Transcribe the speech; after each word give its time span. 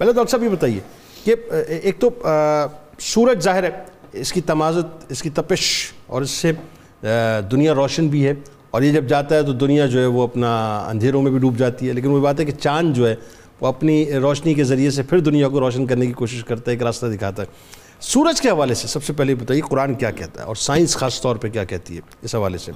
پہلے 0.00 0.12
ڈاکٹر 0.12 0.30
صاحب 0.30 0.42
یہ 0.42 0.48
بتائیے 0.48 0.80
کہ 1.24 1.34
ایک 1.68 1.98
تو 1.98 2.10
سورج 2.98 3.40
ظاہر 3.40 3.62
ہے 3.62 3.70
اس 4.12 4.32
کی 4.32 4.40
تمازت 4.40 5.04
اس 5.08 5.22
کی 5.22 5.30
تپش 5.30 5.92
اور 6.06 6.22
اس 6.22 6.30
سے 6.30 6.52
دنیا 7.50 7.74
روشن 7.74 8.08
بھی 8.08 8.26
ہے 8.26 8.34
اور 8.70 8.82
یہ 8.82 8.92
جب 8.92 9.06
جاتا 9.08 9.34
ہے 9.34 9.42
تو 9.42 9.52
دنیا 9.52 9.86
جو 9.86 10.00
ہے 10.00 10.06
وہ 10.06 10.22
اپنا 10.22 10.78
اندھیروں 10.78 11.22
میں 11.22 11.30
بھی 11.30 11.38
ڈوب 11.38 11.58
جاتی 11.58 11.88
ہے 11.88 11.92
لیکن 11.92 12.08
وہ 12.08 12.20
بات 12.20 12.40
ہے 12.40 12.44
کہ 12.44 12.52
چاند 12.52 12.94
جو 12.94 13.08
ہے 13.08 13.14
وہ 13.60 13.66
اپنی 13.66 14.12
روشنی 14.12 14.54
کے 14.54 14.64
ذریعے 14.64 14.90
سے 14.90 15.02
پھر 15.02 15.18
دنیا 15.18 15.48
کو 15.48 15.60
روشن 15.60 15.86
کرنے 15.86 16.06
کی 16.06 16.12
کوشش 16.12 16.44
کرتا 16.44 16.70
ہے 16.70 16.76
ایک 16.76 16.82
راستہ 16.82 17.06
دکھاتا 17.06 17.42
ہے۔ 17.42 17.46
سورج 18.00 18.40
کے 18.40 18.50
حوالے 18.50 18.74
سے 18.74 18.88
سب 18.88 19.04
سے 19.04 19.12
پہلے 19.12 19.34
بتائیے 19.34 19.62
قرآن 19.68 19.94
کیا 19.94 20.10
کہتا 20.10 20.40
ہے 20.40 20.46
اور 20.46 20.56
سائنس 20.56 20.96
خاص 20.96 21.20
طور 21.22 21.36
پہ 21.36 21.48
کیا 21.48 21.64
کہتی 21.64 21.96
ہے 21.96 22.00
اس 22.22 22.34
حوالے 22.34 22.58
سے۔ 22.58 22.72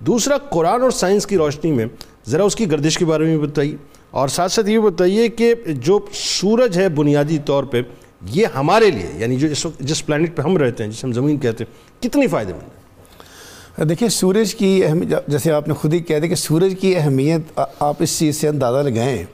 دوسرا 0.00 0.38
قرآن 0.50 0.82
اور 0.82 0.90
سائنس 0.90 1.26
کی 1.26 1.36
روشنی 1.36 1.72
میں 1.72 1.86
ذرا 2.28 2.44
اس 2.44 2.56
کی 2.56 2.70
گردش 2.70 2.98
کے 2.98 3.04
بارے 3.04 3.24
میں 3.24 3.38
بتائیے۔ 3.38 3.76
اور 4.14 4.28
ساتھ 4.28 4.52
ساتھ 4.52 4.70
یہ 4.70 4.78
بتائیے 4.78 5.28
کہ 5.28 5.54
جو 5.66 5.98
سورج 6.12 6.78
ہے 6.78 6.88
بنیادی 6.88 7.38
طور 7.44 7.64
پہ 7.64 7.82
یہ 8.26 8.46
ہمارے 8.54 8.90
لیے 8.90 9.06
یعنی 9.16 9.36
جو 9.36 9.48
اس 9.48 9.66
وقت 9.66 9.80
جس 9.80 10.06
پلانٹ 10.06 10.36
پہ 10.36 10.42
ہم 10.42 10.56
رہتے 10.56 10.84
ہیں 10.84 10.90
جس 10.90 11.04
ہم 11.04 11.12
زمین 11.12 11.38
کہتے 11.38 11.64
ہیں 11.64 12.02
کتنی 12.02 12.26
فائدہ 12.26 12.52
مند 12.52 13.78
ہے؟ 13.78 13.84
دیکھیں 13.84 14.08
سورج 14.08 14.54
کی 14.54 14.84
اہمیت 14.84 15.28
جیسے 15.28 15.52
آپ 15.52 15.68
نے 15.68 15.74
خود 15.74 15.94
ہی 15.94 15.98
کہہ 15.98 16.18
دیا 16.18 16.28
کہ 16.28 16.34
سورج 16.34 16.74
کی 16.80 16.96
اہمیت 16.96 17.60
آپ 17.78 17.94
اس 17.98 18.18
چیز 18.18 18.36
سے 18.36 18.48
اندازہ 18.48 18.88
لگائیں 18.88 19.24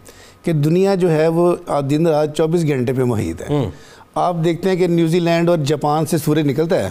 کہ 0.43 0.53
دنیا 0.53 0.95
جو 0.95 1.11
ہے 1.11 1.29
وہ 1.29 1.57
دن 1.91 2.07
رات 2.07 2.37
چوبیس 2.37 2.63
گھنٹے 2.63 2.93
پہ 2.93 3.03
محیط 3.03 3.43
ہے۔ 3.43 3.71
آپ 4.15 4.37
دیکھتے 4.45 4.69
ہیں 4.69 4.77
کہ 4.77 4.87
نیوزی 4.87 5.21
لینڈ 5.21 5.49
اور 5.49 5.59
جاپان 5.59 6.07
سے 6.07 6.19
سورج 6.19 6.41
نکلتا 6.41 6.89
ہے۔ 6.89 6.91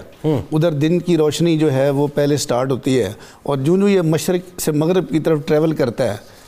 ادھر 0.51 0.71
دن 0.71 0.99
کی 0.99 1.17
روشنی 1.17 1.57
جو 1.57 1.73
ہے 1.73 1.90
وہ 1.90 2.07
پہلے 2.07 2.37
سٹارٹ 2.37 2.71
ہوتی 2.71 2.99
ہے 2.99 3.13
اور 3.43 3.57
جو 3.57 3.77
جو 3.77 3.90
یہ 3.90 4.01
مشرق 4.01 4.62
سے 4.62 4.71
مغرب 4.71 5.09
کی 5.09 5.20
طرف 5.20 5.40
ٹریول 5.45 5.76
کرتا 5.76 6.13
ہے 6.13 6.38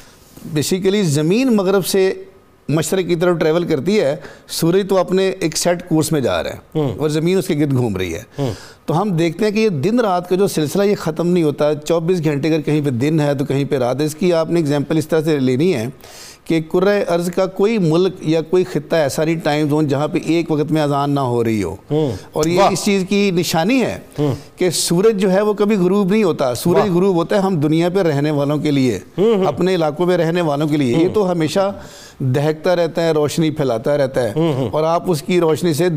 بیسیکلی 0.45 1.03
زمین 1.03 1.55
مغرب 1.55 1.85
سے 1.85 2.13
مشرق 2.69 3.07
کی 3.07 3.15
طرف 3.15 3.37
ٹریول 3.39 3.63
کرتی 3.63 3.99
ہے 3.99 4.15
سورج 4.47 4.89
تو 4.89 4.97
اپنے 4.97 5.29
ایک 5.29 5.57
سیٹ 5.57 5.89
کورس 5.89 6.11
میں 6.11 6.21
جا 6.21 6.43
رہا 6.43 6.49
ہے 6.49 6.79
اور 6.97 7.09
زمین 7.09 7.37
اس 7.37 7.47
کے 7.47 7.57
گرد 7.57 7.71
گھوم 7.71 7.97
رہی 7.97 8.15
ہے۔ 8.15 8.51
تو 8.85 9.01
ہم 9.01 9.09
دیکھتے 9.09 9.45
ہیں 9.45 9.51
کہ 9.51 9.59
یہ 9.59 9.69
دن 9.69 9.99
رات 9.99 10.29
کا 10.29 10.35
جو 10.35 10.47
سلسلہ 10.47 10.83
یہ 10.83 10.95
ختم 10.95 11.27
نہیں 11.27 11.43
ہوتا 11.43 11.75
چوبیس 11.75 12.23
گھنٹے 12.23 12.47
اگر 12.47 12.61
کہیں 12.61 12.81
پہ 12.85 12.89
دن 12.89 13.19
ہے 13.19 13.35
تو 13.35 13.45
کہیں 13.45 13.65
پہ 13.65 13.77
رات 13.77 13.99
ہے۔ 13.99 14.05
اس 14.05 14.15
کی 14.15 14.33
آپ 14.33 14.49
نے 14.49 14.59
اگزامپل 14.59 14.97
اس 14.97 15.07
طرح 15.07 15.21
سے 15.21 15.39
لینی 15.39 15.75
ہے۔ 15.75 15.87
کہ 16.45 16.61
کرہ 16.61 17.03
ارض 17.11 17.31
کا 17.31 17.45
کوئی 17.45 17.77
ملک 17.77 18.13
یا 18.21 18.41
کوئی 18.41 18.63
خطہ 18.63 18.95
ایسا 18.95 19.23
نہیں 19.23 19.35
ٹائم 19.35 19.69
زون 19.69 19.87
جہاں 19.87 20.07
پہ 20.07 20.19
ایک 20.25 20.51
وقت 20.51 20.71
میں 20.71 20.81
اذان 20.81 21.11
نہ 21.11 21.19
ہو 21.19 21.43
رہی 21.43 21.63
ہو۔ 21.63 21.75
اور 22.33 22.45
یہ 22.45 22.61
اس 22.71 22.83
چیز 22.85 23.05
کی 23.09 23.31
نشانی 23.31 23.81
ہے 23.81 23.99
کہ 24.55 24.69
سورج 24.69 25.17
جو 25.21 25.31
ہے 25.31 25.41
وہ 25.41 25.53
کبھی 25.53 25.75
غروب 25.75 26.11
نہیں 26.11 26.23
ہوتا۔ 26.23 26.55
سورج 26.55 26.89
غروب 26.95 27.15
ہوتا 27.15 27.35
ہے 27.35 27.41
ہم 27.41 27.59
دنیا 27.59 27.89
پہ 27.89 27.99
رہنے 27.99 28.31
والوں 28.31 28.57
کے 28.57 28.71
لیے۔ 28.71 28.99
اپنے 29.47 29.75
علاقوں 29.75 30.05
میں 30.05 30.17
رہنے 30.17 30.41
والوں 30.41 30.67
کے 30.67 30.77
لیے۔ 30.77 30.97
یہ 30.97 31.07
تو 31.13 31.31
ہمیشہ 31.31 31.73
دہکتا 32.19 32.75
رہتا 32.75 33.03
ہے 33.03 33.11
روشنی 33.11 33.49
پھیلاتا 33.49 33.97
رہتا 33.97 34.23
ہے۔ 34.23 34.33
اور 34.71 34.83
آپ 34.83 35.11
اس 35.11 35.21
کی 35.21 35.39
روشنی 35.39 35.73
سے 35.73 35.87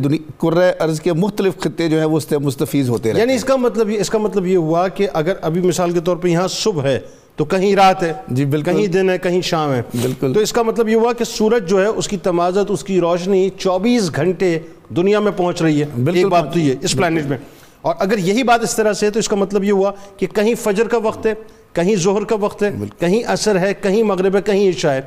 کرہ 0.41 0.73
ارض 0.81 1.01
کے 1.01 1.13
مختلف 1.13 1.59
خطے 1.59 1.89
جو 1.89 1.99
ہیں 1.99 2.05
وہ 2.05 2.21
مستفیض 2.43 2.91
ہوتے 2.91 3.09
رہتے 3.09 3.21
ہیں۔ 3.21 3.27
یعنی 3.27 3.35
اس 3.37 3.45
کا 3.45 3.57
مطلب 3.57 3.91
اس 3.97 4.11
کا 4.11 4.19
مطلب 4.19 4.47
یہ 4.47 4.57
ہوا 4.57 4.89
کہ 4.89 5.07
اگر 5.13 5.33
ابھی 5.43 5.61
مثال 5.61 5.91
کے 5.91 6.01
طور 6.01 6.17
پہ 6.17 6.29
یہاں 6.29 6.49
صبح 6.49 6.83
ہے 6.83 7.01
تو 7.37 7.45
کہیں 7.45 7.77
رات 7.77 8.03
ہے۔ 8.03 8.13
جی 8.29 8.45
بالکل۔ 8.45 8.73
کہیں 8.73 8.87
دن 8.87 9.11
ہے 9.11 9.19
کہیں 9.19 9.41
شام 9.41 9.73
ہے۔ 9.73 9.83
بالکل۔ 10.03 10.35
تو 10.35 10.41
اس 10.41 10.53
کا 10.53 10.63
مطلب 10.63 10.89
یہ 10.89 10.95
ہوا 10.95 11.13
کہ 11.13 11.25
سورج 11.25 11.69
جو 11.69 11.81
ہے 11.81 11.87
اس 11.87 12.09
کی 12.09 12.17
تمازت 12.17 12.71
اس 12.71 12.85
کی 12.85 13.01
روشنی 13.01 13.51
چوبیس 13.59 14.17
گھنٹے 14.17 14.59
دنیا 14.89 15.21
میں 15.21 15.33
پہنچ 15.37 15.63
رہی 15.63 15.83
ہے۔ 15.83 15.87
ایک 16.15 16.27
بات 16.27 16.53
تو 16.53 16.59
یہ 16.59 16.75
اس 16.83 16.93
پلانٹ 16.93 17.27
میں۔ 17.27 17.39
اور 17.83 17.95
اگر 17.99 18.19
یہی 18.19 18.43
بات 18.43 18.63
اس 18.63 18.77
طرح 18.77 18.93
سے 18.93 19.07
ہے 19.07 19.11
تو 19.11 19.19
اس 19.19 19.29
کا 19.29 19.37
مطلب 19.37 19.65
یہ 19.65 19.73
ہوا 19.73 19.93
کہ 20.17 20.27
کہیں 20.27 20.55
فجر 20.63 20.89
کا 20.89 20.99
وقت 20.99 21.27
ہے 21.27 21.35
کہیں 21.73 21.97
ظہر 21.97 22.25
کا 22.25 22.37
وقت 22.37 22.63
ہے 22.63 22.71
کہیں 22.99 23.23
عصر 23.27 23.59
ہے 23.59 23.75
کہیں 23.75 24.03
مغرب 24.03 24.37
ہے 24.37 24.43
کہیں 24.43 24.69
عشاء 24.69 24.91
ہے۔ 24.91 25.01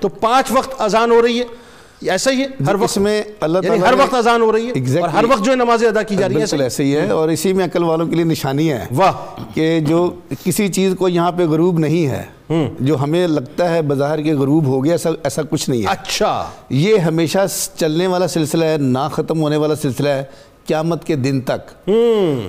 تو 0.00 0.08
پانچ 0.08 0.46
وقت 0.50 0.80
اذان 0.80 1.10
ہو 1.10 1.22
رہی 1.22 1.38
ہے۔ 1.38 1.44
ایسا 2.10 2.30
ہی 2.30 2.42
ہے 2.42 2.46
ہر 2.66 2.74
وقت 2.74 2.98
میں 2.98 3.22
اللہ 3.40 3.58
یعنی 3.62 3.80
تعالیٰ 3.80 3.98
ہر 3.98 4.04
وقت 4.04 4.14
اذان 4.14 4.42
ہو 4.42 4.52
رہی 4.52 4.70
ہے 4.70 5.00
اور 5.00 5.08
ہر 5.08 5.24
وقت 5.24 5.44
جو 5.44 5.54
نمازیں 5.54 5.88
ادا 5.88 6.02
کی 6.02 6.16
جا 6.16 6.28
رہی 6.28 6.34
ہیں 6.34 6.42
بالکل 6.42 6.60
ایسے 6.60 6.84
ہی 6.84 6.96
ہے 6.96 7.10
اور 7.10 7.28
اسی 7.28 7.52
میں 7.52 7.64
عقل 7.64 7.84
والوں 7.84 8.06
کے 8.06 8.14
لیے 8.14 8.24
نشانی 8.24 8.72
ہے 8.72 8.86
واہ۔ 8.96 9.12
کہ 9.54 9.80
جو 9.80 10.10
کسی 10.44 10.68
چیز 10.68 10.94
کو 10.98 11.08
یہاں 11.08 11.32
پہ 11.32 11.42
غروب 11.42 11.78
نہیں 11.78 12.06
ہے 12.06 12.22
جو 12.80 13.02
ہمیں 13.02 13.28
لگتا 13.28 13.74
ہے 13.74 13.82
بظاہر 13.82 14.22
کے 14.22 14.34
غروب 14.34 14.66
ہو 14.66 14.84
گیا 14.84 14.96
ایسا 15.24 15.42
کچھ 15.50 15.70
نہیں 15.70 15.80
ہے۔ 15.80 15.86
اچھا۔ 15.86 16.44
یہ 16.70 16.98
ہمیشہ 16.98 17.38
چلنے 17.76 18.06
والا 18.06 18.28
سلسلہ 18.28 18.64
ہے 18.64 18.76
نہ 18.78 19.08
ختم 19.12 19.40
ہونے 19.40 19.56
والا 19.56 19.74
سلسلہ 19.74 20.08
ہے 20.08 20.22
قیامت 20.66 21.04
کے 21.04 21.16
دن 21.16 21.40
تک۔ 21.40 21.90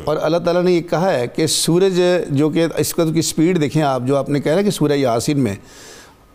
اور 0.06 0.18
اللہ 0.22 0.38
تعالیٰ 0.38 0.64
نے 0.64 0.72
یہ 0.72 0.82
کہا 0.82 1.14
ہے 1.14 1.28
کہ 1.28 1.48
سورج 1.48 2.02
جو 2.30 2.50
کہ 2.50 2.66
اس 2.78 2.94
کو 2.94 3.06
کی 3.06 3.22
سپیڈ 3.22 3.62
دیکھیں 3.62 3.82
آپ 3.82 4.02
جو 4.06 4.16
آپ 4.18 4.30
نے 4.30 4.40
کہہ 4.40 4.52
رہا 4.52 4.60
ہے 4.60 4.64
کہ 4.64 4.72
سورج 4.72 5.00
یاسین 5.00 5.40
میں 5.40 5.56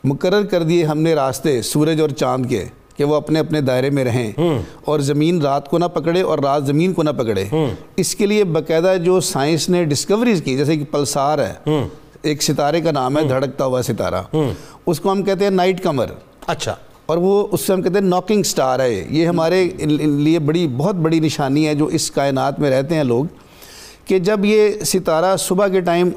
مقرر 0.05 0.43
کر 0.43 0.63
دیے 0.63 0.85
ہم 0.85 0.99
نے 0.99 1.15
راستے 1.15 1.63
سورج 1.63 2.01
اور 2.01 2.09
چاند 2.09 2.47
کے۔ 2.47 2.65
کہ 3.01 3.05
وہ 3.05 3.15
اپنے 3.15 3.41
اپنے 3.41 3.61
دائرے 3.61 3.91
میں 3.91 4.05
رہیں 4.05 4.33
اور 4.85 5.01
زمین 5.01 5.43
رات 5.43 5.69
کو 5.69 5.79
نہ 5.79 5.85
پکڑے 5.85 6.23
اور 6.23 6.39
رات 6.39 6.67
زمین 6.67 6.93
کو 6.93 7.03
نہ 7.03 7.11
پکڑے۔ 7.11 7.45
اس 7.97 8.15
کے 8.17 8.27
لیے 8.27 8.45
باقاعدہ 8.45 8.95
جو 9.05 9.21
سائنس 9.21 9.69
نے 9.69 9.85
ڈسکوریز 9.85 10.43
کی 10.43 10.57
جیسے 10.57 10.77
کہ 10.77 10.85
پلسار 10.91 11.39
ہے 11.39 11.79
ایک 12.23 12.43
ستارے 12.43 12.81
کا 12.81 12.91
نام 12.91 13.19
ہے 13.19 13.25
دھڑکتا 13.29 13.65
ہوا 13.65 13.83
ستارہ۔ 13.83 14.37
اس 14.87 15.01
کو 15.01 15.13
ہم 15.13 15.23
کہتے 15.23 15.45
ہیں 15.45 15.51
نائٹ 15.51 15.83
کمر 15.83 16.07
اچھا۔ 16.47 16.75
اور 17.07 17.19
وہ 17.19 17.47
اس 17.53 17.61
سے 17.61 17.73
ہم 17.73 17.83
کہتے 17.83 17.95
ہیں 17.95 18.07
ناکنگ 18.07 18.43
سٹار 18.43 18.81
ہے۔ 18.81 19.07
یہ 19.11 19.27
ہمارے 19.27 19.65
لیے 19.89 20.39
بڑی 20.39 20.69
بہت 20.77 20.95
بڑی 20.95 21.21
نشانی 21.21 21.67
ہے 21.67 21.75
جو 21.75 21.87
اس 21.87 22.11
کائنات 22.11 22.61
میں 22.61 22.71
رہتے 22.71 22.95
ہیں 22.95 23.05
لوگ 23.05 23.25
کہ 24.05 24.19
جب 24.19 24.45
یہ 24.45 24.69
ستارہ 24.85 25.37
صبح 25.37 25.69
کے 25.69 25.81
ٹائم 25.81 26.11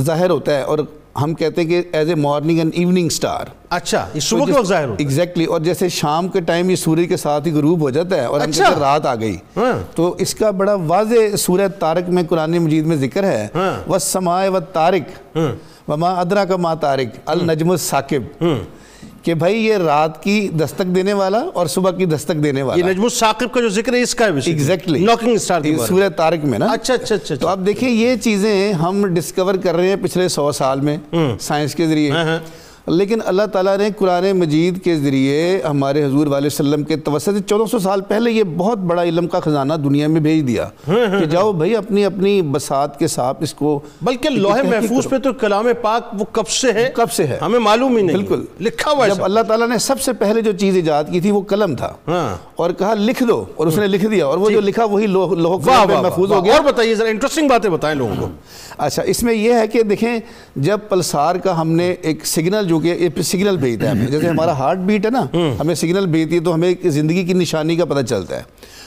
ظاہر 0.00 0.30
ہوتا 0.30 0.56
ہے 0.56 0.62
اور 0.62 0.78
ہم 1.22 1.34
کہتے 1.34 1.62
ہیں 1.62 1.68
کہ 1.68 1.82
as 1.92 2.08
a 2.08 2.14
morning 2.14 2.58
and 2.58 2.72
evening 2.74 3.08
star 3.08 3.46
اچھا 3.70 4.06
یہ 4.14 4.20
صبح 4.20 4.46
کے 4.46 4.52
وقت 4.52 4.66
ظاہر 4.66 4.82
ہوتا 4.82 4.92
ہے۔ 4.92 4.96
ایگزیکٹلی 4.98 5.44
اور 5.44 5.60
جیسے 5.60 5.88
شام 5.88 6.28
کے 6.28 6.40
ٹائم 6.40 6.70
یہ 6.70 6.76
سورج 6.76 7.06
کے 7.08 7.16
ساتھ 7.16 7.48
ہی 7.48 7.52
غروب 7.52 7.80
ہو 7.80 7.90
جاتا 7.90 8.16
ہے 8.16 8.24
اور 8.24 8.40
ہم 8.40 8.50
کہتے 8.50 8.62
ہیں 8.64 8.70
اچھا۔ 8.70 8.80
رات 8.80 9.06
آ 9.06 9.14
گئی۔ 9.14 9.36
ہاں۔ 9.56 9.96
تو 9.96 10.16
اس 10.18 10.34
کا 10.34 10.50
بڑا 10.50 10.74
واضح 10.74 11.36
سورہ 11.36 11.68
تارک 11.78 12.08
میں 12.08 12.22
قرآن 12.28 12.50
مجید 12.50 12.86
میں 12.86 12.96
ذکر 12.96 13.24
ہے۔ 13.24 13.48
ہاں۔ 13.54 13.90
وَالسَّمَائِ 13.90 14.48
وَالتَّارِق 14.48 15.36
ہاں۔ 15.36 15.52
وَمَا 15.90 16.20
أَدْرَاكَ 16.22 16.54
مَا 16.58 16.74
تَارِق 16.74 17.08
النجم 17.26 17.70
الساکب 17.70 18.44
کہ 19.24 19.34
بھائی 19.34 19.66
یہ 19.66 19.76
رات 19.76 20.22
کی 20.22 20.48
دستک 20.48 20.94
دینے 20.94 21.12
والا 21.12 21.38
اور 21.54 21.66
صبح 21.66 21.90
کی 21.90 22.04
دستک 22.04 22.44
دینے 22.44 22.62
والا۔ 22.62 22.86
یہ 22.86 22.92
نجم 22.92 23.02
الساقب 23.02 23.52
کا 23.52 23.60
جو 23.60 23.68
ذکر 23.68 23.94
ہے 23.94 24.02
اس 24.02 24.14
کا 24.14 24.24
ہے 24.24 24.30
ایگزیکٹلی 24.46 25.04
ناکنگ 25.04 25.36
سٹار 25.36 25.60
کی 25.60 25.76
سورہ 25.88 26.08
تارک 26.08 26.44
میں 26.44 26.58
نا۔ 26.58 26.66
اچھا 26.66 26.94
اچھا 26.94 27.14
اچھا 27.14 27.34
تو 27.34 27.48
اب 27.48 27.66
دیکھیں 27.66 27.88
یہ 27.90 28.16
چیزیں 28.16 28.72
ہم 28.72 29.06
ڈسکور 29.14 29.54
کر 29.54 29.76
رہے 29.76 29.88
ہیں 29.88 29.96
پچھلے 30.02 30.28
سو 30.28 30.52
سال 30.52 30.80
میں 30.80 30.96
سائنس 31.40 31.74
کے 31.74 31.86
ذریعے۔ 31.86 32.10
ہاں، 32.10 32.24
ہاں۔ 32.24 32.38
لیکن 32.86 33.18
اللہ 33.24 33.42
تعالیٰ 33.42 33.78
نے 33.78 33.88
قرآن 33.98 34.30
مجید 34.32 34.84
کے 34.84 34.96
ذریعے 34.96 35.62
ہمارے 35.62 36.04
حضور 36.04 36.26
علیہ 36.26 36.46
وسلم 36.46 36.82
کے 36.82 36.96
توسط 36.96 37.48
چودہ 37.48 37.70
سو 37.70 37.78
سال 37.78 38.00
پہلے 38.00 38.30
یہ 38.30 38.42
بہت 38.56 38.78
بڑا 38.78 39.02
علم 39.02 39.28
کا 39.28 39.40
خزانہ 39.40 39.74
دنیا 39.74 40.08
میں 40.08 40.20
بھیج 40.20 40.48
دیا 40.48 40.68
کہ 40.86 41.24
جاؤ 41.24 41.52
بھائی 41.52 41.76
اپنی 41.76 42.04
اپنی 42.04 42.42
بسات 42.42 42.98
کے 42.98 43.06
ساتھ 43.06 43.42
اس 43.42 43.54
کو 43.54 43.80
بلکہ 44.02 44.28
لوح 44.28 44.56
محفوظ 44.62 45.08
پہ 45.08 45.18
تو 45.18 45.32
کلام 45.32 45.66
پاک 45.82 46.08
وہ 46.18 46.24
کب 46.32 46.48
سے 46.48 46.72
ہے؟ 46.72 46.90
کب 46.94 47.12
سے 47.12 47.26
ہے؟ 47.26 47.38
ہمیں 47.42 47.58
معلوم 47.58 47.96
ہی 47.96 48.02
نہیں۔ 48.02 48.16
بالکل۔ 48.16 48.44
لکھا 48.60 48.90
ہوا 48.90 49.08
جب 49.08 49.24
اللہ 49.24 49.40
تعالیٰ 49.40 49.68
نے 49.68 49.78
سب 49.78 50.00
سے 50.00 50.12
پہلے 50.12 50.40
جو 50.40 50.52
چیز 50.52 50.74
ایجاد 50.74 51.04
کی 51.12 51.20
تھی 51.20 51.30
وہ 51.30 51.40
قلم 51.40 51.76
تھا۔ 51.76 51.92
ہاں۔ 52.08 52.36
اور 52.56 52.70
کہا 52.70 52.94
لکھ 52.94 53.22
دو 53.28 53.44
اور 53.56 53.66
اس 53.66 53.78
نے 53.78 53.86
لکھ 53.86 54.06
دیا۔ 54.06 54.26
اور 54.26 54.38
وہ 54.38 54.48
جی۔ 54.48 54.54
جو 54.54 54.60
لکھا 54.60 54.84
وہی 54.84 55.06
لوح 55.06 55.34
محفوظ 56.02 56.32
ہو 56.32 56.44
گیا۔ 56.44 56.54
اور 56.54 56.64
بتائیے 56.64 56.94
ذرا 56.94 57.08
انٹرسٹنگ 57.08 57.48
باتیں 57.48 57.70
بتائیں 57.70 57.96
لوگوں 57.96 58.14
کو۔ 58.20 58.28
اچھا 58.78 59.02
اس 59.02 59.22
میں 59.22 59.34
یہ 59.34 59.54
ہے 59.54 59.66
کہ 59.66 59.82
دیکھیں 59.82 60.18
جب 60.56 60.78
پلسار 60.88 61.36
کا 61.36 61.60
ہم 61.60 61.70
نے 61.70 61.94
ایک 62.02 62.26
سگنل 62.26 62.69
جو 62.70 62.78
کہ 62.78 63.08
سگنل 63.24 63.56
بھیجتا 63.56 63.86
ہے 63.86 63.90
ہمیں۔ 63.90 64.06
جیسے 64.06 64.28
ہمارا 64.28 64.52
ہارٹ 64.52 64.78
بیٹ 64.78 65.06
ہے 65.06 65.10
نا 65.10 65.26
ہمیں 65.60 65.74
سگنل 65.74 66.06
بھیجتی 66.06 66.34
ہے 66.34 66.40
تو 66.40 66.54
ہمیں 66.54 66.74
زندگی 66.84 67.24
کی 67.24 67.32
نشانی 67.32 67.76
کا 67.76 67.84
پتہ 67.84 68.06
چلتا 68.06 68.36
ہے۔ 68.36 68.42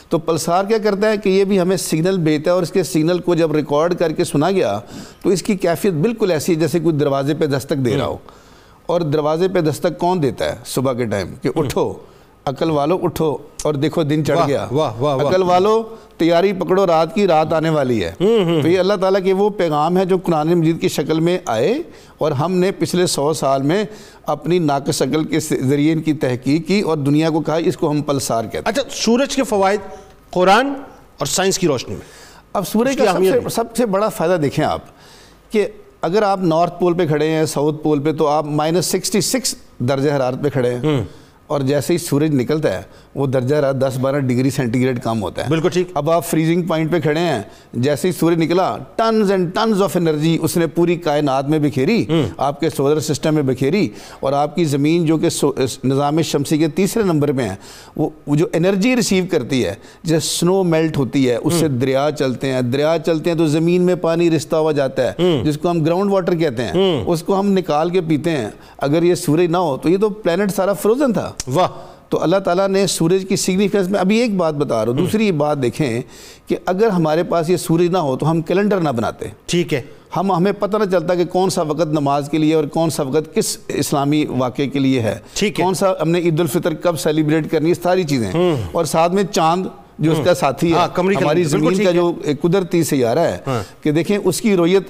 تو 0.10 0.18
پلسار 0.20 0.66
کیا 0.66 0.78
کرتا 0.78 1.10
ہے 1.10 1.18
کہ 1.18 1.30
یہ 1.30 1.44
بھی 1.44 1.60
ہمیں 1.60 1.78
سگنل 1.78 2.18
بھیجتا 2.18 2.50
ہے 2.50 2.54
اور 2.54 2.64
اس 2.64 2.72
کے 2.72 2.84
سگنل 2.84 3.20
کو 3.20 3.36
جب 3.36 3.52
ریکارڈ 3.52 3.94
کر 3.96 4.12
کے 4.12 4.24
سنا 4.24 4.52
گیا 4.52 4.80
تو 5.22 5.30
اس 5.30 5.44
کی 5.44 5.56
کیفیت 5.56 5.94
بالکل 5.94 6.32
ایسی 6.32 6.56
جیسے 6.56 6.80
کوئی 6.80 6.96
دروازے 6.96 7.34
پہ 7.34 7.46
دستک 7.46 7.86
دے 7.86 7.98
رہا 7.98 8.06
ہو۔ 8.06 8.18
اور 8.86 9.02
دروازے 9.02 9.48
پہ 9.48 9.62
دستک 9.62 10.00
کون 10.00 10.24
دیتا 10.24 10.46
ہے 10.46 10.56
صبح 10.66 10.94
کے 10.94 11.06
ٹائم؟ 11.06 11.28
کہ 11.42 11.50
اٹھو۔ 11.56 11.94
عقل 12.46 12.72
والو 12.72 13.00
اٹھو 13.04 13.38
اور 13.64 13.74
دیکھو 13.74 14.04
دن 14.04 14.26
چڑھ 14.26 14.40
گیا۔ 14.48 14.66
عقل 15.28 15.42
والو 15.44 15.84
تیاری 16.18 16.54
پکڑو 16.54 16.88
رات 16.88 17.16
کی 17.16 17.28
رات 17.28 17.54
آنے 17.54 17.70
والی 17.70 18.04
ہے۔ 18.04 18.12
تو 18.62 18.68
یہ 18.68 18.80
اللہ 18.80 18.94
تعالیٰ 18.94 19.24
کے 19.24 19.34
وہ 19.34 19.50
پیغام 19.50 19.98
ہے 19.98 20.06
جو 20.06 20.18
قرآن 20.18 20.54
مجید 20.60 20.82
کی 20.82 20.88
شکل 20.88 21.20
میں 21.20 21.40
آئے 21.46 21.82
اور 22.18 22.32
ہم 22.32 22.52
نے 22.52 22.72
پچھلے 22.72 23.08
سو 23.08 23.34
سال 23.34 23.62
میں 23.62 23.84
اپنی 24.26 24.60
ناقص 24.60 24.98
شکل 25.00 25.24
کے 25.24 25.40
ذریعے 25.40 25.94
ان 25.94 26.02
کی 26.02 26.14
تحقیق 26.14 26.68
کی 26.68 26.80
اور 26.82 26.98
دنیا 26.98 27.30
کو 27.30 27.42
کہا 27.42 27.56
اس 27.56 27.78
کو 27.78 27.92
ہم 27.92 28.02
پلسار 28.02 28.44
کہتے 28.44 28.58
ہیں۔ 28.58 28.64
اچھا 28.66 28.82
سورج 28.90 29.36
کے 29.36 29.44
فوائد 29.44 29.80
قرآن 30.30 30.74
اور 31.18 31.26
سائنس 31.26 31.60
کی 31.60 31.68
روشنی 31.68 31.96
میں۔ 31.96 32.06
اب 32.54 32.68
سورج 32.68 32.98
کا 32.98 33.50
سب 33.50 33.76
سے 33.78 33.86
بڑا 33.86 34.10
فائدہ 34.10 34.38
دیکھیں 34.42 34.66
آپ 34.66 34.82
کہ 35.52 35.68
اگر 36.02 36.24
آپ 36.24 36.40
نارتھ 36.42 36.80
پول 36.80 36.94
پہ 36.94 37.08
کھڑے 37.08 37.30
ہیں 37.30 37.46
ساؤتھ 37.46 37.84
پول 37.84 38.00
پہ 38.00 38.12
تو 38.12 38.28
آپ 38.28 38.46
مائنس 38.46 38.86
سکسٹی 38.86 39.22
سکس 39.22 39.56
درجہ 39.80 40.12
حرارت 40.12 40.44
پہ 40.44 40.50
کھڑے 40.50 40.74
ہیں۔ 40.74 41.04
اور 41.48 41.62
جیسے 41.62 41.94
ہی 41.94 41.98
سورج 41.98 42.36
نکلتا 42.36 42.78
ہے 42.78 42.84
وہ 43.16 43.28
درجہ 43.28 43.56
رات 43.56 43.76
دس 43.82 43.98
بارہ 44.02 44.20
ڈگری 44.20 44.50
سینٹی 44.50 44.82
گریڈ 44.82 45.00
کم 45.00 45.22
ہوتا 45.22 45.44
ہے۔ 45.44 45.50
بالکل 45.50 45.70
ٹھیک۔ 45.70 45.88
اب 45.94 46.10
آپ 46.12 46.26
فریزنگ 46.26 46.62
پوائنٹ 46.62 46.92
پہ 46.92 47.00
کھڑے 47.00 47.20
ہیں 47.20 47.42
جیسے 47.74 48.08
ہی 48.08 48.14
سورج 48.14 48.38
نکلا 48.38 48.78
tons 48.96 49.32
and 49.32 49.56
tons 49.56 49.82
of 49.82 49.98
energy 49.98 50.38
اس 50.42 50.58
نے 50.58 50.68
پوری 50.68 50.96
کائنات 50.96 51.50
میں 51.50 51.60
بکھیری 51.60 52.06
آپ 52.38 52.60
کے 52.60 52.70
سولر 52.70 53.00
سسٹم 53.00 53.36
میں 53.36 53.44
بکھیری 53.44 53.90
اور 54.20 54.34
آپ 54.34 54.56
کی 54.56 54.66
زمین 54.66 55.06
جو 55.06 55.18
کہ 55.18 55.46
نظام 55.84 56.22
شمسی 56.22 56.58
کے 56.58 56.68
تیسرے 56.68 57.04
نمبر 57.04 57.32
پہ 57.32 57.42
ہیں 57.42 57.56
وہ 57.96 58.10
جو 58.28 58.46
انرجی 58.54 58.96
ریسیو 58.96 59.24
کرتی 59.32 59.66
ہے 59.66 59.74
جیسے 60.04 60.28
سنو 60.28 60.64
میلٹ 60.64 60.98
ہوتی 60.98 61.30
ہے 61.30 61.36
اس 61.36 61.54
سے 61.54 61.68
دریا 61.68 62.10
چلتے 62.20 62.52
ہیں۔ 62.54 62.62
دریا 62.62 62.96
چلتے 63.06 63.30
ہیں 63.30 63.38
تو 63.38 63.48
زمین 63.48 63.82
میں 63.82 63.96
پانی 63.96 64.32
رشتہ 64.32 64.56
ہوا 64.56 64.72
جاتا 64.72 65.12
ہے 65.12 65.42
جس 65.44 65.58
کو 65.58 65.70
ہم 65.70 65.84
گراؤنڈ 65.84 66.12
واٹر 66.12 66.36
کہتے 66.36 66.64
ہیں۔ 66.64 67.04
اس 67.06 67.24
کو 67.24 67.40
ہم 67.40 67.52
نکال 67.52 67.90
کے 67.90 68.02
پیتے 68.02 68.30
ہیں۔ 68.30 68.50
اگر 68.78 69.04
یہ 69.04 69.16
سورج 69.16 69.46
نہ 69.50 69.58
ہو 69.58 69.78
تو 69.78 69.90
یہ 69.90 69.98
تو 69.98 70.10
پلانٹ 70.10 70.52
سارا 70.56 70.74
فروزن 70.74 71.14
تھا۔ 71.14 71.32
واہ۔ 71.48 71.68
تو 72.14 72.24
اللہ 72.24 72.38
تعالیٰ 72.38 72.68
نے 72.68 72.88
سورج 72.88 73.26
کی 73.30 73.36
سگنیفیکنس 73.36 73.90
میں 73.90 74.00
ابھی 74.00 74.18
ایک 74.18 74.36
بات 74.36 74.54
بتا 74.54 74.86
رہا 74.86 74.92
ہوں۔ 74.92 74.98
دوسری 74.98 75.32
بات 75.32 75.62
دیکھیں 75.62 76.02
کہ 76.48 76.58
اگر 76.66 76.88
ہمارے 76.88 77.24
پاس 77.24 77.50
یہ 77.50 77.58
سورج 77.58 77.88
نہ 77.88 77.98
ہو 77.98 78.18
تو 78.18 78.32
ہم 78.32 78.42
کیلنڈر 78.42 78.82
نہ 78.82 78.90
بناتے۔ 78.90 79.26
ٹھیک 79.46 79.74
ہے۔ 79.74 79.82
ہم 80.18 80.32
ہمیں 80.32 80.52
پتہ 80.52 80.78
نہ 80.78 80.84
چلتا 80.84 81.16
کہ 81.16 81.26
کون 81.26 81.50
سا 81.50 81.62
وقت 81.62 81.88
نماز 81.88 82.30
کے 82.30 82.38
لیے 82.38 82.54
اور 82.54 82.64
کون 82.64 82.90
سا 82.90 83.04
وقت 83.04 83.36
کس 83.36 83.58
اسلامی 83.68 84.26
واقعے 84.38 84.68
کے 84.68 84.80
لیے 84.80 85.02
ہے۔ 85.02 85.20
کون 85.58 85.74
سا 85.74 85.92
ہم 86.02 86.10
نے 86.10 86.20
عید 86.20 86.40
الفطر 86.40 86.74
کب 86.74 87.00
سیلیبریٹ 87.00 87.52
کرنی 87.52 87.70
ہے 87.70 87.74
ساری 87.74 88.04
چیزیں۔ 88.04 88.32
اور 88.72 88.86
ساتھ 88.86 89.14
میں 89.14 89.24
چاند 89.24 89.66
جو 90.00 90.12
اس 90.12 90.18
کا 90.26 90.34
ساتھی 90.34 90.72
ہے 90.74 90.78
ہاں، 90.78 90.88
ہماری 90.98 91.44
زمین 91.44 91.84
کا 91.84 91.92
جو 91.92 92.14
قدرتی 92.42 92.84
سیارہ 92.84 93.20
ہے 93.20 93.38
ہاں۔ 93.48 93.84
کہ 93.84 93.92
دیکھیں 93.92 94.18
اس 94.24 94.42
کی 94.42 94.56
رویت 94.56 94.84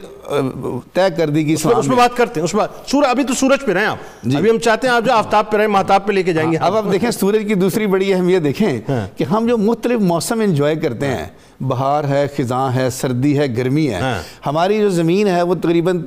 طے 0.94 1.08
کر 1.18 1.30
دی 1.30 1.46
گی 1.46 1.54
اس 1.54 1.88
میں 1.88 1.98
بات 1.98 2.18
کرتے 2.18 2.40
ہیں 2.40 2.46
اس 2.46 2.56
ابھی 3.10 3.24
تو 3.24 3.34
سورج 3.34 3.66
پہ 3.66 3.72
رہے 3.72 3.82
ہیں 3.82 3.88
آپ۔ 3.88 3.98
جی۔ 4.24 4.38
ابھی 4.38 4.50
ہم 4.50 4.58
چاہتے 4.58 4.88
ہیں 4.88 4.94
آپ 4.96 5.06
جو 5.06 5.14
آفتاب 5.14 5.52
پہ 5.52 5.58
رہیں 5.58 5.68
مہتاب 5.68 6.08
پہ 6.08 6.12
لے 6.12 6.24
کے 6.24 6.34
جائیں 6.34 6.52
گے۔ 6.52 6.58
اب 6.58 6.76
آپ 6.76 6.86
دیکھیں 6.92 7.12
سورج 7.12 7.44
کی 7.48 7.54
دوسری 7.54 7.88
بڑی 7.88 8.14
اہمیت 8.14 8.44
دیکھیں 8.44 8.82
ہاں۔ 8.90 9.08
کہ 9.18 9.24
ہم 9.24 9.48
جو 9.48 9.58
مختلف 9.58 10.02
موسم 10.02 10.40
انجوائے 10.40 10.76
کرتے 10.76 11.08
ہیں 11.08 11.26
بہار 11.62 12.04
ہے 12.04 12.28
خزاں 12.38 12.76
ہے 12.76 12.90
سردی 12.90 13.40
ہے 13.40 13.58
گرمی 13.58 13.90
ہے۔ 13.90 14.00
ہماری 14.46 14.80
جو 14.80 14.90
زمین 14.90 15.28
ہے 15.28 15.42
وہ 15.42 15.56
تقریباً 15.56 16.02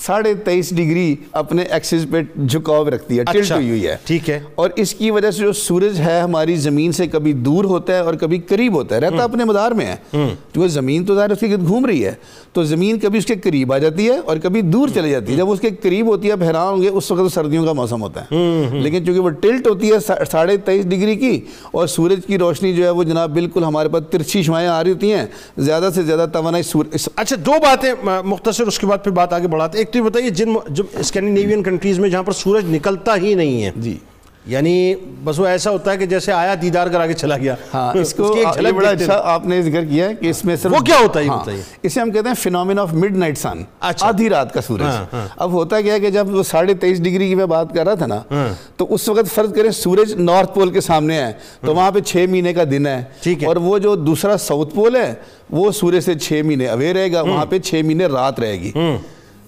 ساڑھے 0.00 0.34
تیئیس 0.34 0.70
ڈگری 0.70 1.16
اپنے 1.32 1.62
ایکسس 1.62 2.06
پہ 2.10 2.20
جھکاؤ 2.46 2.84
رکھتی 2.84 3.18
ہے 3.18 3.24
ٹلٹ 3.24 3.42
اچھا، 3.44 3.54
ہوئی 3.54 3.68
ہوئی 3.68 3.86
ہے۔ 3.86 3.96
ٹھیک 4.04 4.30
ہے۔ 4.30 4.40
اور 4.54 4.70
اس 4.76 4.94
کی 4.94 5.10
وجہ 5.10 5.30
سے 5.30 5.42
جو 5.42 5.52
سورج 5.52 6.00
ہے 6.00 6.20
ہماری 6.20 6.56
زمین 6.56 6.92
سے 6.92 7.06
کبھی 7.06 7.32
دور 7.32 7.64
ہوتا 7.64 7.92
ہے 7.92 7.98
اور 7.98 8.14
کبھی 8.14 8.38
قریب 8.38 8.74
ہوتا 8.74 8.94
ہے 8.94 9.00
رہتا 9.00 9.24
اپنے 9.24 9.44
مدار 9.44 9.70
میں 9.70 9.86
ہے۔ 9.86 9.96
کیونکہ 10.12 10.68
زمین 10.68 11.04
تو 11.04 11.14
ظاہر 11.14 11.30
اس 11.30 11.40
کے 11.40 11.56
گھوم 11.66 11.86
رہی 11.86 12.04
ہے 12.04 12.12
تو 12.52 12.62
زمین 12.62 12.98
کبھی 12.98 13.18
اس 13.18 13.26
کے 13.26 13.34
قریب 13.34 13.72
آ 13.72 13.78
جاتی 13.78 14.08
ہے 14.10 14.16
اور 14.16 14.36
کبھی 14.36 14.60
دور 14.62 14.88
چلے 14.94 15.10
جاتی 15.10 15.32
ہے۔ 15.32 15.36
جب 15.36 15.50
اس 15.50 15.60
کے 15.60 15.70
قریب 15.82 16.06
ہوتی 16.06 16.30
ہے 16.30 16.36
بہران 16.36 16.74
ہوں 16.74 16.82
گے 16.82 16.88
اس 16.88 17.10
وقت 17.10 17.32
سردیوں 17.32 17.66
کا 17.66 17.72
موسم 17.72 18.02
ہوتا 18.02 18.22
ہے۔ 18.22 18.34
لیکن 18.80 19.04
چونکہ 19.04 19.20
وہ 19.20 19.30
ٹلٹ 19.30 19.66
ہوتی 19.66 19.92
ہے 19.92 19.98
ساڑھے 20.30 20.56
تیئیس 20.56 20.84
ڈگری 20.84 21.16
کی 21.16 21.40
اور 21.70 21.86
سورج 21.86 22.20
کی 22.26 22.38
روشنی 22.38 22.72
جو 22.74 22.84
ہے 22.84 22.90
وہ 22.90 23.04
جناب 23.04 23.30
بالکل 23.30 23.64
ہمارے 23.64 23.88
پاس 23.88 24.02
ترچھی 24.10 24.42
شوائیں 24.42 24.68
آ 24.68 24.84
رہی 24.84 24.90
ہوتی 24.90 25.12
ہیں 25.12 25.26
زیادہ 25.58 25.88
سے 25.94 26.02
زیادہ 26.02 26.26
توانائی 26.32 26.62
اچھا 27.16 27.36
دو 27.46 27.52
باتیں 27.62 27.92
مختصر 28.24 28.66
اس 28.66 28.78
کے 28.78 28.86
بعد 28.86 28.98
پھر 29.04 29.12
بات 29.12 29.32
آگے 29.32 29.48
بڑھاتے 29.48 29.78
ایک 29.94 30.04
تو 30.04 30.10
بتائیے 30.10 30.30
جن 30.30 30.52
جو 30.68 30.84
اسکینڈینیوین 30.92 31.62
کنٹریز 31.62 31.98
میں 31.98 32.08
جہاں 32.08 32.22
پر 32.22 32.32
سورج 32.32 32.64
نکلتا 32.74 33.16
ہی 33.16 33.34
نہیں 33.34 33.64
ہے۔ 33.64 33.70
جی۔ 33.76 33.98
یعنی 34.46 34.94
بس 35.24 35.38
وہ 35.38 35.46
ایسا 35.46 35.70
ہوتا 35.70 35.92
ہے 35.92 35.96
کہ 35.96 36.06
جیسے 36.06 36.32
آیا 36.32 36.54
دیدار 36.62 36.86
کر 36.86 37.00
آگے 37.00 37.12
چلا 37.12 37.36
گیا۔ 37.36 37.54
ہاں 37.74 37.92
اس 38.00 38.14
کو 38.14 38.36
یہ 38.62 38.72
بڑا 38.72 38.88
اچھا 38.88 39.20
آپ 39.24 39.46
نے 39.46 39.62
ذکر 39.62 39.84
کیا 39.84 40.08
ہے 40.08 40.14
کہ 40.14 40.26
اس 40.26 40.44
میں 40.44 40.56
صرف 40.56 40.72
وہ 40.72 40.78
کیا 40.78 40.96
ہوتا 41.02 41.20
ہے؟ 41.20 41.24
یہ 41.24 41.30
ہاں، 41.30 41.44
اسے 41.82 42.00
ہم 42.00 42.10
کہتے 42.10 42.28
ہیں 42.28 42.34
phenomenon 42.34 42.78
of 42.78 42.92
mid 42.92 43.16
night 43.16 43.38
sun 43.38 43.62
آدھی 43.80 44.28
رات 44.28 44.54
کا 44.54 44.60
سورج۔ 44.60 44.82
ہاں۔ 44.82 45.28
اب 45.36 45.52
ہوتا 45.52 45.80
کیا 45.80 45.94
ہے 45.94 46.00
کہ 46.00 46.10
جب 46.10 46.34
وہ 46.34 46.42
ساڑھے 46.42 46.74
تیئیس 46.74 47.02
ڈگری 47.02 47.28
کی 47.28 47.34
میں 47.34 47.46
بات 47.46 47.74
کر 47.74 47.84
رہا 47.84 47.94
تھا 47.94 48.06
نا 48.06 48.46
تو 48.76 48.94
اس 48.94 49.08
وقت 49.08 49.34
فرض 49.34 49.54
کریں 49.54 49.70
سورج 49.70 50.14
نارتھ 50.14 50.54
پول 50.54 50.70
کے 50.70 50.80
سامنے 50.80 51.22
ہے 51.22 51.32
تو 51.60 51.74
وہاں 51.74 51.90
پہ 51.90 52.00
چھ 52.00 52.26
مہینے 52.30 52.52
کا 52.52 52.64
دن 52.70 52.86
ہے۔ 52.86 53.04
اور 53.46 53.56
وہ 53.56 53.78
جو 53.78 53.94
دوسرا 53.94 54.36
ساؤتھ 54.36 54.74
پول 54.74 54.96
ہے 54.96 55.14
وہ 55.50 55.72
سورج 55.72 56.00
سے 56.00 56.14
چھ 56.14 56.42
مہینے 56.44 56.66
اوے 56.66 56.92
رہے 56.94 57.12
گا 57.12 57.20
وہاں 57.20 57.46
پہ 57.46 57.58
چھ 57.58 57.74
مہینے 57.84 58.06
رات 58.06 58.40
رہے 58.40 58.60
گی۔ 58.60 58.72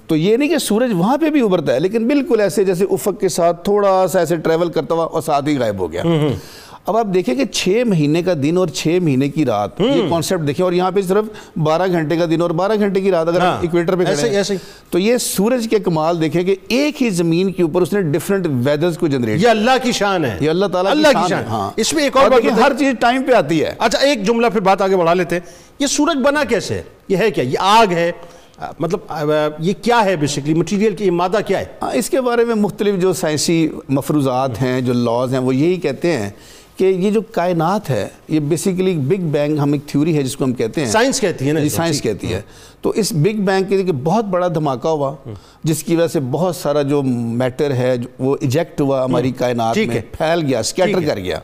تو 0.07 0.17
یہ 0.17 0.37
نہیں 0.37 0.49
کہ 0.49 0.59
سورج 0.59 0.93
وہاں 0.93 1.17
پہ 1.19 1.31
بھی 1.31 1.41
ابھرتا 1.41 1.75
ہے 1.75 1.81
لیکن 1.81 2.07
بالکل 2.09 2.41
ایسے 2.41 2.65
جیسے 2.65 2.85
افق 2.91 3.21
کے 3.21 3.29
ساتھ 3.29 3.65
تھوڑا 3.65 4.07
سا 4.13 4.19
ایسے 4.19 4.37
ٹریول 4.37 4.73
کرتا 4.73 4.95
ہوا 4.95 5.05
اور 5.05 5.23
ساتھ 5.23 5.49
ہی 5.49 5.59
غائب 5.59 5.79
ہو 5.79 5.93
گیا۔ 5.93 6.03
اب 6.87 6.97
آپ 6.97 7.07
دیکھیں 7.15 7.35
کہ 7.35 7.45
چھ 7.45 7.83
مہینے 7.87 8.23
کا 8.23 8.33
دن 8.43 8.57
اور 8.57 8.69
چھ 8.69 8.99
مہینے 9.03 9.29
کی 9.29 9.45
رات 9.47 9.81
یہ 9.81 10.09
کانسیپٹ 10.11 10.47
دیکھیں 10.47 10.65
اور 10.65 10.73
یہاں 10.73 10.91
پہ 10.91 11.01
صرف 11.01 11.25
بارہ 11.57 11.87
گھنٹے 11.87 12.17
کا 12.17 12.25
دن 12.31 12.43
اور 12.43 12.51
بارہ 12.51 12.73
گھنٹے 12.79 13.01
کی 13.01 13.11
رات 13.11 13.29
اگر 13.29 13.41
ایکویٹر 13.41 13.93
ہاں، 13.93 14.05
پہ 14.05 14.15
کھڑے 14.15 14.31
ہیں 14.31 14.43
تو 14.91 14.99
یہ 14.99 15.17
سورج 15.17 15.67
کے 15.71 15.79
کمال 15.79 16.21
دیکھیں 16.21 16.43
کہ 16.43 16.57
ایک 16.69 17.03
ہی 17.03 17.11
زمین 17.11 17.53
کے 17.53 17.63
اوپر 17.63 17.83
اس 17.83 17.93
نے 17.93 18.01
ڈیفرنٹ 18.01 18.47
ویدرز 18.65 18.99
کو 18.99 19.07
جنریٹ 19.07 19.43
یہ 19.43 19.49
اللہ 19.49 19.71
کی 19.83 19.93
شان 19.93 20.25
ہے۔ 20.25 20.37
یہ 20.41 20.51
اللہ 20.51 20.67
تعالیٰ 20.67 20.91
اللہ 20.91 21.09
کی 21.09 21.29
شان 21.29 21.45
ہاں۔ 21.45 21.71
اس 21.77 21.93
میں 21.93 22.03
ایک 22.03 22.17
اور 22.17 22.31
بات 22.31 22.59
ہر 22.63 22.73
چیز 22.79 22.95
ٹائم 23.01 23.23
پہ 23.23 23.33
آتی 23.33 23.65
ہے۔ 23.65 23.75
اچھا 23.79 23.99
ایک 23.99 24.27
جملہ 24.27 24.47
پھر 24.47 24.61
بات 24.61 24.83
آگے 24.83 24.97
بڑھا 24.97 25.15
لیتے۔ 25.15 25.37
ہیں 25.37 25.43
یہ 25.79 25.87
سورج 25.87 26.17
بنا 26.17 26.45
کیسے 26.45 26.75
ہے؟ 26.75 26.83
یہ 27.09 27.17
ہے 27.17 27.31
کیا؟ 27.31 27.45
یہ 27.45 27.59
آگ 27.59 27.93
ہے۔ 27.93 28.13
مطلب 28.79 29.15
یہ 29.59 29.73
کیا 29.83 30.05
ہے 30.05 30.17
بیسکلی 30.17 30.55
مٹیریل 30.55 30.97
کی 30.97 31.11
مادہ 31.11 31.39
کیا 31.47 31.59
ہے؟ 31.59 31.65
ہاں، 31.83 31.93
اس 31.93 32.11
کے 32.11 32.21
بارے 32.21 32.45
میں 32.45 32.55
مختلف 32.55 33.01
جو 33.01 33.13
سائنسی 33.13 33.69
مفروضات 33.89 34.63
ہیں 34.63 34.81
جو 34.81 34.93
لاز 34.93 35.33
ہیں 35.33 35.41
وہ 35.41 35.55
یہی 35.55 35.77
کہتے 35.77 36.13
ہیں 36.13 36.31
کہ 36.77 36.85
یہ 36.85 37.11
جو 37.11 37.21
کائنات 37.23 37.91
ہے 37.91 38.09
یہ 38.29 38.41
بیسیکلی 38.41 38.95
بگ 38.99 39.29
بینگ 39.33 39.59
ہم 39.59 39.73
ایک 39.73 39.81
تھیوری 39.87 40.17
ہے 40.17 40.23
جس 40.23 40.37
کو 40.37 40.45
ہم 40.45 40.53
کہتے 40.53 40.81
ہیں۔ 40.81 40.89
سائنس 40.89 41.21
کہتی 41.21 41.49
ہے 41.49 41.53
نا 41.53 41.61
جی 41.61 41.69
سائنس 41.69 42.03
کہتی 42.03 42.35
ہے۔ 42.35 42.41
تو 42.83 42.91
اس 42.91 43.13
بگ 43.13 43.41
بینگ 43.41 43.65
کے 43.69 43.77
لیے 43.77 43.93
بہت 43.93 44.25
بڑا 44.25 44.49
دھماکہ 44.49 44.89
ہوا 44.89 45.15
جس 45.65 45.83
کی 45.85 45.97
وجہ 45.97 46.07
سے 46.07 46.21
بہت 46.21 46.57
سارا 46.57 46.83
جو 46.83 47.03
میٹر 47.03 47.71
ہے 47.71 47.97
وہ 48.19 48.37
ایجیکٹ 48.41 48.81
ہوا 48.81 49.05
ہماری 49.05 49.31
کائنات 49.31 49.79
میں 49.79 50.01
پھیل 50.13 50.41
گیا 50.47 50.63
سکیٹر 50.63 51.01
کر 51.07 51.17
گیا۔ 51.17 51.39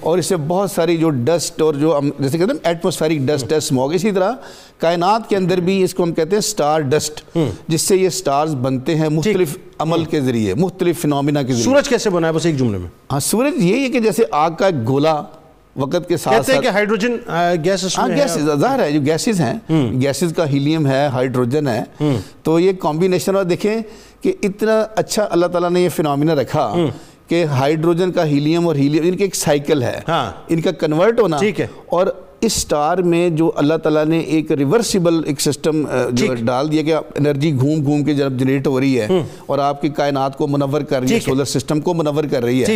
اور 0.00 0.18
اس 0.18 0.26
سے 0.26 0.36
بہت 0.36 0.70
ساری 0.70 0.96
جو 0.96 1.10
ڈسٹ 1.10 1.62
اور 1.62 1.74
جو 1.74 2.00
جیسے 2.18 2.38
کہتے 2.38 2.50
ہیں 2.50 2.58
ایٹموسفیرک 2.62 3.18
ڈسٹ 3.18 3.52
ہے 3.52 3.60
سموگ 3.60 3.92
اسی 3.92 4.12
طرح 4.12 4.32
کائنات 4.78 5.28
کے 5.28 5.36
اندر 5.36 5.60
بھی 5.60 5.82
اس 5.82 5.94
کو 5.94 6.02
ہم 6.02 6.14
کہتے 6.14 6.36
ہیں 6.36 6.40
سٹار 6.40 6.80
ڈسٹ 6.80 7.38
جس 7.68 7.82
سے 7.82 7.96
یہ 7.96 8.08
سٹارز 8.08 8.54
بنتے 8.54 8.94
ہیں 8.94 9.08
مختلف 9.08 9.58
عمل 9.78 10.04
کے 10.04 10.20
ذریعے 10.20 10.54
مختلف 10.54 11.00
فنومینا 11.00 11.42
کے 11.42 11.52
ذریعے۔ 11.52 11.64
سورج 11.64 11.88
کیسے 11.88 12.10
بنا 12.10 12.28
ہے 12.28 12.32
بس 12.32 12.46
ایک 12.46 12.58
جملے 12.58 12.78
میں۔ 12.78 12.88
ہاں 13.12 13.20
سورج 13.20 13.52
یہی 13.56 13.84
ہے 13.84 13.88
کہ 13.88 14.00
جیسے 14.00 14.22
آگ 14.30 14.50
کا 14.50 14.66
ایک 14.66 14.88
گولا 14.88 15.22
وقت 15.76 16.08
کے 16.08 16.16
ساتھ 16.16 16.36
کہتے 16.36 16.52
ہیں 16.52 16.60
کہ 16.60 16.68
ہائیڈروجن 16.68 17.16
گیسز 17.64 17.98
ہاں 17.98 18.08
گیسز 18.08 18.48
ظاہر 18.60 18.80
ہے 18.80 18.92
جو 18.92 19.00
گیسز 19.00 19.40
ہیں 19.40 19.54
گیسز 20.02 20.32
کا 20.36 20.48
ہیلیم 20.50 20.86
ہے 20.86 21.06
ہائیڈروجن 21.06 21.68
ہے۔ 21.68 21.82
تو 22.42 22.60
یہ 22.60 22.72
کمبینیشن 22.80 23.36
اور 23.36 23.44
دیکھیں 23.44 23.76
کہ 24.20 24.32
اتنا 24.42 24.86
اچھا 24.96 25.26
اللہ 25.30 25.46
تعالیٰ 25.46 25.70
نے 25.70 25.80
یہ 25.80 25.88
فنومینا 25.88 26.34
رکھا 26.34 26.74
کہ 27.28 27.44
ہائیڈروجن 27.44 28.12
کا 28.12 28.24
ہیلیم 28.24 28.66
اور 28.66 28.76
ہیلیم 28.76 29.02
ان 29.04 29.16
کے 29.16 29.24
ایک 29.24 29.34
سائیکل 29.34 29.82
ہے۔ 29.82 30.00
ہاں۔ 30.08 30.32
ان 30.48 30.60
کا 30.60 30.70
کنورٹ 30.70 31.20
ہونا۔ 31.20 31.36
ٹھیک 31.36 31.60
ہے۔ 31.60 31.66
اور 31.86 32.06
اس 32.40 32.52
سٹار 32.52 32.98
میں 32.98 33.28
جو 33.28 33.52
اللہ 33.56 33.74
تعالیٰ 33.74 34.04
نے 34.04 34.18
ایک 34.18 34.52
ریورسیبل 34.52 35.20
ایک 35.26 35.40
سسٹم 35.40 35.84
جو 36.10 36.34
ڈال 36.40 36.72
دیا 36.72 36.82
کہ 36.82 36.94
انرجی 36.94 37.52
گھوم 37.52 37.84
گھوم 37.84 38.04
کے 38.04 38.14
جب 38.14 38.32
جنریٹ 38.32 38.66
ہو 38.66 38.80
رہی 38.80 39.00
ہے 39.00 39.08
اور 39.46 39.58
آپ 39.58 39.82
کی 39.82 39.88
کائنات 39.88 40.36
کو 40.36 40.46
منور 40.46 40.80
کر 40.80 41.00
رہی 41.00 41.14
ہے 41.14 41.20
سولر 41.20 41.44
سسٹم 41.44 41.80
کو 41.80 41.94
منور 41.94 42.24
کر 42.24 42.44
رہی 42.44 42.60
ہے۔ 42.60 42.66